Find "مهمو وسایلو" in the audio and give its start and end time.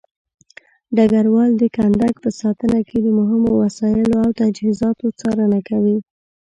3.19-4.15